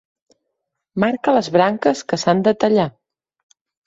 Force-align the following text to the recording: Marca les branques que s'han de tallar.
Marca 1.03 1.35
les 1.35 1.49
branques 1.57 2.01
que 2.13 2.19
s'han 2.21 2.41
de 2.47 2.55
tallar. 2.65 2.87